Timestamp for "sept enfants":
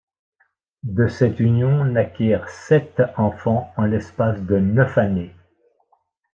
2.49-3.71